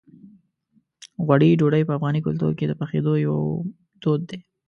غوړي 1.25 1.49
ډوډۍ 1.59 1.83
په 1.85 1.93
افغاني 1.97 2.19
کلتور 2.27 2.51
کې 2.59 2.65
د 2.67 2.73
پخېدو 2.79 3.13
یو 3.27 3.37
دود 4.03 4.21
دی. 4.29 4.39